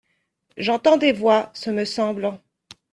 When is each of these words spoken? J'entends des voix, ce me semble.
J'entends 0.57 0.97
des 0.97 1.11
voix, 1.11 1.51
ce 1.53 1.69
me 1.69 1.85
semble. 1.85 2.39